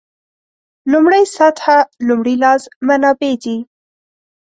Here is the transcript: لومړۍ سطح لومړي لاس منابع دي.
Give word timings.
لومړۍ 0.91 1.23
سطح 1.35 1.63
لومړي 2.07 2.35
لاس 2.43 2.61
منابع 2.87 3.33
دي. 3.43 3.57